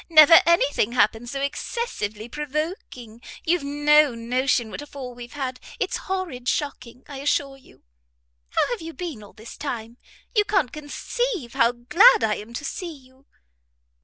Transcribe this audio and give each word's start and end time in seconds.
Never 0.09 0.41
any 0.47 0.65
thing 0.71 0.93
happened 0.93 1.29
so 1.29 1.41
excessively 1.41 2.27
provoking; 2.27 3.21
you've 3.45 3.63
no 3.63 4.15
notion 4.15 4.71
what 4.71 4.81
a 4.81 4.87
fall 4.87 5.13
we've 5.13 5.33
had. 5.33 5.59
It's 5.79 5.97
horrid 6.09 6.47
shocking, 6.49 7.03
I 7.07 7.17
assure 7.17 7.55
you. 7.55 7.83
How 8.49 8.67
have 8.71 8.81
you 8.81 8.93
been 8.93 9.21
all 9.21 9.33
this 9.33 9.55
time? 9.55 9.99
You 10.35 10.43
can't 10.43 10.73
conceive 10.73 11.53
how 11.53 11.73
glad 11.73 12.23
I 12.23 12.37
am 12.37 12.51
to 12.55 12.65
see 12.65 12.91
you." 12.97 13.27